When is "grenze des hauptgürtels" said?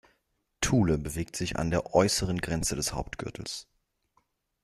2.41-3.67